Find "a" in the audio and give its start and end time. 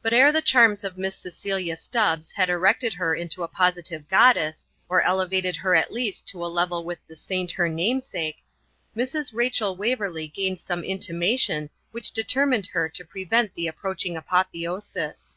3.42-3.48, 6.44-6.46